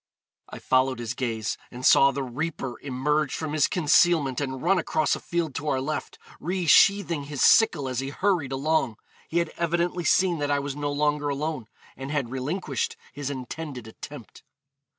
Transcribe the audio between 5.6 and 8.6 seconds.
our left, resheathing his sickle as he hurried